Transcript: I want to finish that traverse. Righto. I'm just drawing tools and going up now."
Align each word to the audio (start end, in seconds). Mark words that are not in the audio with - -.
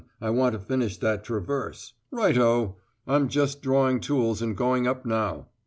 I 0.19 0.31
want 0.31 0.53
to 0.53 0.59
finish 0.59 0.97
that 0.97 1.23
traverse. 1.23 1.93
Righto. 2.09 2.77
I'm 3.05 3.27
just 3.29 3.61
drawing 3.61 3.99
tools 3.99 4.41
and 4.41 4.57
going 4.57 4.87
up 4.87 5.05
now." 5.05 5.49